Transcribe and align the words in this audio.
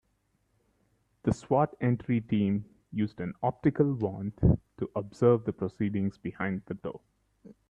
The 1.21 1.29
S.W.A.T. 1.29 1.77
entry 1.79 2.21
team 2.21 2.65
used 2.91 3.19
an 3.19 3.35
optical 3.43 3.93
wand 3.93 4.33
to 4.79 4.89
observe 4.95 5.45
the 5.45 5.53
proceedings 5.53 6.17
behind 6.17 6.63
the 6.65 6.73
door. 6.73 7.01